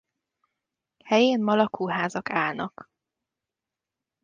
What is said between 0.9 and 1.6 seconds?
Helyén ma